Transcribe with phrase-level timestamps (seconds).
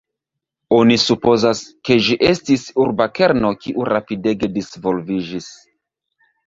[0.77, 5.57] Oni supozas, ke ĝi estis urba kerno kiu rapidege disvolviĝis.